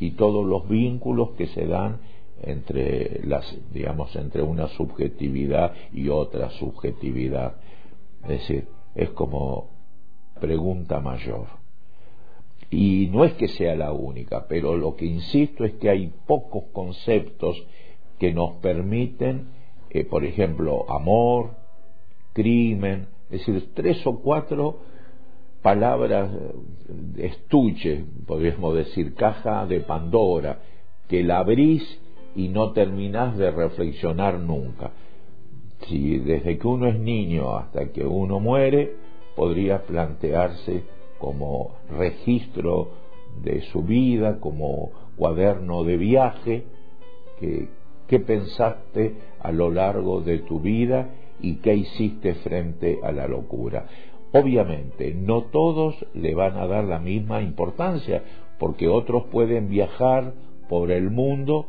y 0.00 0.12
todos 0.12 0.44
los 0.44 0.68
vínculos 0.68 1.30
que 1.36 1.46
se 1.48 1.66
dan 1.66 1.98
entre 2.42 3.20
las 3.24 3.56
digamos 3.72 4.14
entre 4.16 4.42
una 4.42 4.68
subjetividad 4.68 5.72
y 5.92 6.08
otra 6.08 6.50
subjetividad. 6.50 7.56
Es 8.22 8.28
decir 8.28 8.68
es 8.94 9.10
como 9.10 9.70
pregunta 10.40 11.00
mayor. 11.00 11.46
Y 12.70 13.08
no 13.12 13.24
es 13.24 13.34
que 13.34 13.48
sea 13.48 13.76
la 13.76 13.92
única 13.92 14.46
pero 14.48 14.76
lo 14.76 14.96
que 14.96 15.06
insisto 15.06 15.64
es 15.64 15.74
que 15.74 15.90
hay 15.90 16.12
pocos 16.26 16.64
conceptos 16.72 17.62
que 18.18 18.32
nos 18.32 18.54
permiten 18.56 19.48
eh, 19.94 20.04
por 20.04 20.24
ejemplo 20.24 20.84
amor 20.90 21.52
crimen 22.34 23.14
es 23.30 23.46
decir, 23.46 23.70
tres 23.74 24.06
o 24.06 24.20
cuatro 24.20 24.78
palabras, 25.62 26.30
eh, 26.32 27.26
estuche, 27.26 28.04
podríamos 28.26 28.76
decir, 28.76 29.14
caja 29.14 29.66
de 29.66 29.80
Pandora, 29.80 30.58
que 31.08 31.22
la 31.22 31.38
abrís 31.38 31.82
y 32.36 32.48
no 32.48 32.72
terminás 32.72 33.36
de 33.38 33.50
reflexionar 33.50 34.38
nunca. 34.38 34.92
Si 35.88 36.18
desde 36.18 36.58
que 36.58 36.66
uno 36.66 36.86
es 36.86 36.98
niño 36.98 37.56
hasta 37.56 37.92
que 37.92 38.04
uno 38.04 38.40
muere, 38.40 38.94
podría 39.36 39.82
plantearse 39.84 40.84
como 41.18 41.76
registro 41.90 42.90
de 43.42 43.62
su 43.72 43.82
vida, 43.82 44.38
como 44.38 44.92
cuaderno 45.16 45.82
de 45.82 45.96
viaje, 45.96 46.64
que, 47.40 47.68
qué 48.08 48.20
pensaste 48.20 49.14
a 49.40 49.52
lo 49.52 49.70
largo 49.70 50.20
de 50.20 50.38
tu 50.38 50.60
vida 50.60 51.08
y 51.40 51.56
qué 51.56 51.74
hiciste 51.74 52.34
frente 52.34 52.98
a 53.02 53.12
la 53.12 53.26
locura. 53.26 53.86
Obviamente, 54.32 55.14
no 55.14 55.42
todos 55.44 55.94
le 56.14 56.34
van 56.34 56.56
a 56.56 56.66
dar 56.66 56.84
la 56.84 56.98
misma 56.98 57.40
importancia, 57.40 58.22
porque 58.58 58.88
otros 58.88 59.24
pueden 59.30 59.68
viajar 59.68 60.32
por 60.68 60.90
el 60.90 61.10
mundo 61.10 61.68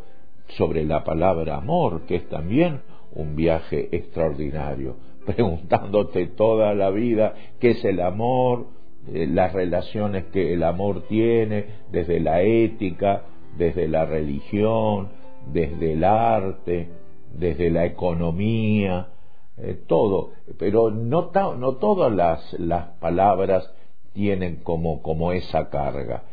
sobre 0.50 0.84
la 0.84 1.04
palabra 1.04 1.58
amor, 1.58 2.02
que 2.08 2.16
es 2.16 2.30
también 2.30 2.82
un 3.14 3.36
viaje 3.36 3.90
extraordinario, 3.92 4.96
preguntándote 5.26 6.28
toda 6.28 6.74
la 6.74 6.90
vida 6.90 7.34
qué 7.60 7.72
es 7.72 7.86
el 7.86 8.00
amor, 8.00 8.68
eh, 9.14 9.28
las 9.28 9.54
relaciones 9.54 10.26
que 10.26 10.54
el 10.54 10.64
amor 10.64 11.04
tiene, 11.08 11.66
desde 11.92 12.20
la 12.20 12.42
ética, 12.42 13.24
desde 13.58 13.88
la 13.88 14.06
religión, 14.06 15.10
desde 15.52 15.94
el 15.94 16.04
arte, 16.04 16.90
desde 17.34 17.70
la 17.70 17.86
economía, 17.86 19.10
eh, 19.58 19.80
todo, 19.88 20.32
pero 20.58 20.92
no, 20.92 21.26
todas 21.30 22.12
las, 22.12 22.88
palabras 23.00 23.72
tienen 24.14 24.58
como, 24.58 25.32
esa 25.32 25.70
carga. 25.70 26.24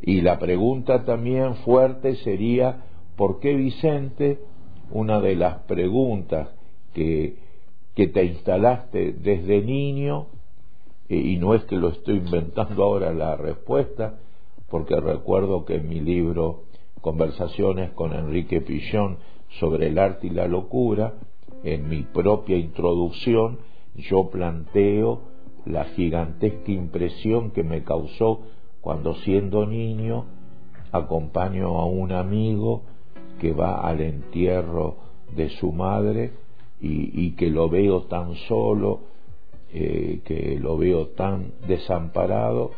Y 0.00 0.20
la 0.20 0.38
pregunta 0.38 1.04
también 1.04 1.56
fuerte 1.56 2.16
sería, 2.16 2.84
¿por 3.16 3.40
qué 3.40 3.54
Vicente, 3.54 4.38
una 4.90 5.20
de 5.20 5.36
las 5.36 5.58
preguntas 5.62 6.48
que, 6.94 7.36
que 7.94 8.06
te 8.06 8.24
instalaste 8.24 9.12
desde 9.12 9.60
niño, 9.62 10.26
y 11.08 11.36
no 11.36 11.54
es 11.54 11.64
que 11.64 11.76
lo 11.76 11.88
estoy 11.88 12.18
inventando 12.18 12.84
ahora 12.84 13.12
la 13.12 13.36
respuesta, 13.36 14.18
porque 14.68 14.96
recuerdo 15.00 15.64
que 15.64 15.76
en 15.76 15.88
mi 15.88 16.00
libro 16.00 16.64
Conversaciones 17.00 17.90
con 17.90 18.12
Enrique 18.12 18.60
Pillón 18.60 19.18
sobre 19.60 19.88
el 19.88 19.98
arte 19.98 20.26
y 20.26 20.30
la 20.30 20.48
locura, 20.48 21.14
en 21.64 21.88
mi 21.88 22.02
propia 22.02 22.56
introducción 22.56 23.58
yo 23.94 24.30
planteo 24.30 25.22
la 25.64 25.84
gigantesca 25.84 26.70
impresión 26.70 27.50
que 27.50 27.62
me 27.62 27.82
causó 27.82 28.42
cuando 28.80 29.14
siendo 29.16 29.66
niño 29.66 30.26
acompaño 30.92 31.78
a 31.78 31.84
un 31.84 32.12
amigo 32.12 32.82
que 33.40 33.52
va 33.52 33.80
al 33.80 34.00
entierro 34.00 34.96
de 35.34 35.50
su 35.50 35.72
madre 35.72 36.32
y, 36.80 37.32
que 37.32 37.50
lo 37.50 37.68
veo 37.68 38.02
tan 38.04 38.34
solo, 38.46 39.00
eh, 39.72 40.20
que 40.24 40.58
lo 40.60 40.78
veo 40.78 41.08
tan 41.08 41.52
desamparado, 41.66 42.70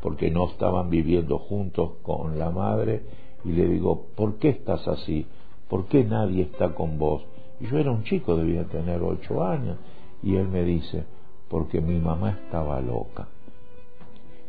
porque 0.00 0.30
no 0.30 0.48
estaban 0.48 0.88
viviendo 0.88 1.38
juntos 1.38 1.92
con 2.02 2.38
la 2.38 2.50
madre, 2.50 3.02
y 3.44 3.52
le 3.52 3.68
digo, 3.68 4.06
¿por 4.16 4.36
qué 4.36 4.50
estás 4.50 4.86
así? 4.88 5.26
¿Por 5.68 5.86
qué 5.86 6.04
nadie 6.04 6.42
está 6.42 6.74
con 6.74 6.98
vos? 6.98 7.22
yo 7.60 7.78
era 7.78 7.90
un 7.90 8.04
chico, 8.04 8.36
debía 8.36 8.64
tener 8.64 9.02
ocho 9.02 9.44
años, 9.44 9.76
y 10.22 10.36
él 10.36 10.48
me 10.48 10.64
dice, 10.64 11.04
porque 11.48 11.80
mi 11.80 11.98
mamá 11.98 12.30
estaba 12.30 12.80
loca. 12.80 13.28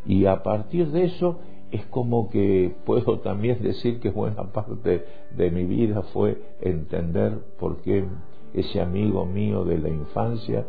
Y 0.06 0.26
a 0.26 0.44
partir 0.44 0.92
de 0.92 1.06
eso 1.06 1.40
es 1.72 1.86
como 1.88 2.30
que 2.30 2.74
puedo 2.86 3.20
también 3.20 3.62
decir 3.62 4.00
que 4.00 4.10
buena 4.10 4.44
parte 4.52 5.06
de 5.36 5.52
mi 5.52 5.66
vida 5.66 6.02
fue 6.14 6.42
entender 6.62 7.40
por 7.60 7.82
qué 7.82 8.06
ese 8.54 8.82
amigo 8.82 9.26
mío 9.26 9.64
de 9.64 9.78
la 9.78 9.90
infancia 9.90 10.66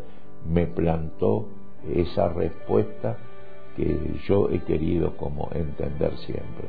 me 0.49 0.67
plantó 0.67 1.47
esa 1.95 2.29
respuesta 2.29 3.17
que 3.77 4.21
yo 4.27 4.51
he 4.51 4.61
querido 4.61 5.17
como 5.17 5.49
entender 5.53 6.17
siempre. 6.19 6.69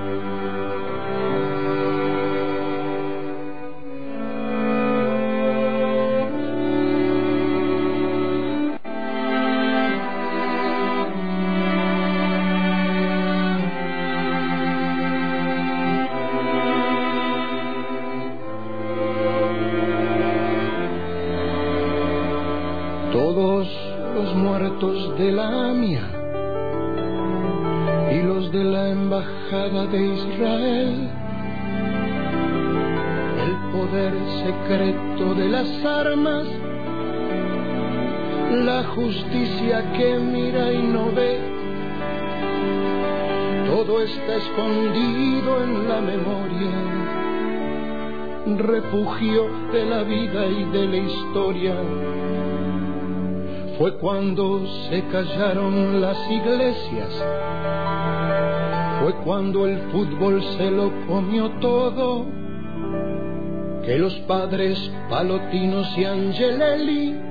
Justicia 38.83 39.91
que 39.93 40.17
mira 40.19 40.71
y 40.71 40.81
no 40.83 41.11
ve, 41.11 41.39
todo 43.67 44.01
está 44.01 44.35
escondido 44.35 45.63
en 45.63 45.87
la 45.87 46.01
memoria, 46.01 46.71
refugio 48.57 49.49
de 49.71 49.85
la 49.85 50.03
vida 50.03 50.45
y 50.45 50.65
de 50.65 50.87
la 50.87 50.97
historia. 50.97 51.75
Fue 53.77 53.97
cuando 53.97 54.65
se 54.89 55.03
callaron 55.07 56.01
las 56.01 56.17
iglesias, 56.29 57.25
fue 59.01 59.13
cuando 59.23 59.65
el 59.65 59.77
fútbol 59.91 60.43
se 60.57 60.69
lo 60.69 60.91
comió 61.07 61.49
todo, 61.59 62.25
que 63.83 63.97
los 63.97 64.13
padres 64.27 64.91
Palotinos 65.09 65.97
y 65.97 66.05
Angelelli 66.05 67.30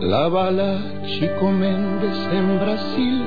La 0.00 0.28
bala 0.28 0.78
Chico 1.04 1.50
Méndez 1.50 2.16
en 2.32 2.58
Brasil, 2.58 3.22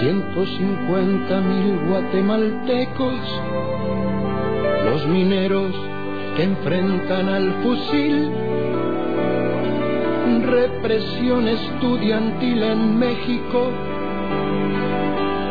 150 0.00 1.40
mil 1.42 1.86
guatemaltecos, 1.86 3.42
los 4.86 5.06
mineros 5.06 5.70
que 6.34 6.44
enfrentan 6.44 7.28
al 7.28 7.52
fusil. 7.62 8.30
Represión 10.46 11.46
estudiantil 11.46 12.62
en 12.62 12.98
México, 12.98 13.70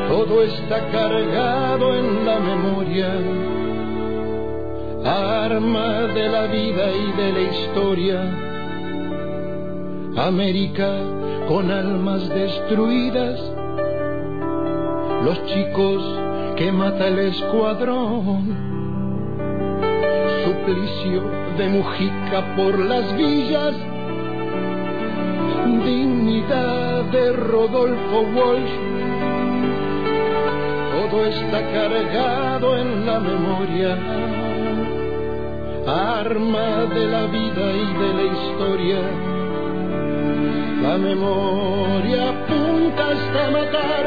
todo 0.09 0.41
está 0.41 0.89
cargado 0.89 1.95
en 1.95 2.25
la 2.25 2.39
memoria, 2.39 3.13
arma 5.05 6.01
de 6.15 6.29
la 6.29 6.47
vida 6.47 6.91
y 6.91 7.21
de 7.21 7.31
la 7.31 7.41
historia. 7.41 8.42
América 10.15 10.95
con 11.47 11.71
almas 11.71 12.29
destruidas, 12.29 13.39
los 15.25 15.45
chicos 15.45 16.03
que 16.55 16.71
mata 16.71 17.07
el 17.07 17.19
escuadrón, 17.19 18.55
suplicio 20.45 21.23
de 21.57 21.69
Mujica 21.69 22.55
por 22.55 22.77
las 22.79 23.17
villas 23.17 23.75
dignidad 25.85 27.03
de 27.05 27.33
Rodolfo 27.33 28.21
Walsh. 28.35 28.73
Todo 30.91 31.25
está 31.25 31.61
cargado 31.71 32.77
en 32.77 33.05
la 33.05 33.19
memoria, 33.19 33.97
arma 35.87 36.85
de 36.93 37.05
la 37.07 37.25
vida 37.27 37.71
y 37.73 37.93
de 38.01 38.13
la 38.13 38.23
historia. 38.33 39.32
La 40.83 40.97
memoria 40.97 42.29
apunta 42.29 43.09
hasta 43.09 43.51
matar 43.51 44.05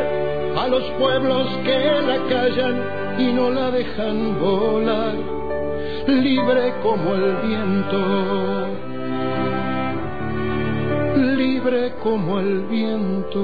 a 0.59 0.69
los 0.69 0.85
pueblos 0.99 1.49
que 1.65 1.79
la 2.07 2.19
callan 2.29 2.77
y 3.19 3.33
no 3.33 3.51
la 3.51 3.71
dejan 3.71 4.39
volar, 4.39 5.15
libre 6.07 6.75
como 6.83 7.15
el 7.15 7.37
viento 7.49 8.87
libre 11.37 11.95
como 12.03 12.39
el 12.41 12.63
viento. 12.67 13.41